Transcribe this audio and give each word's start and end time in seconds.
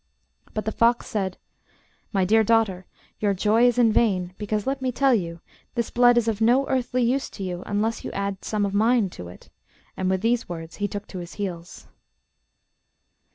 But 0.55 0.65
the 0.65 0.71
fox 0.71 1.05
said, 1.05 1.37
'My 2.11 2.25
dear 2.25 2.43
daughter, 2.43 2.87
your 3.19 3.35
joy 3.35 3.67
is 3.67 3.77
in 3.77 3.91
vain, 3.93 4.33
because, 4.39 4.65
let 4.65 4.81
me 4.81 4.91
tell 4.91 5.13
you, 5.13 5.41
this 5.75 5.91
blood 5.91 6.17
is 6.17 6.27
of 6.27 6.41
no 6.41 6.67
earthly 6.67 7.03
use 7.03 7.29
to 7.29 7.43
you 7.43 7.61
unless 7.67 8.03
you 8.03 8.09
add 8.11 8.43
some 8.43 8.65
of 8.65 8.73
mine 8.73 9.11
to 9.11 9.27
it,' 9.27 9.51
and 9.95 10.09
with 10.09 10.21
these 10.21 10.49
words 10.49 10.77
he 10.77 10.87
took 10.87 11.05
to 11.09 11.19
his 11.19 11.35
heels. 11.35 11.87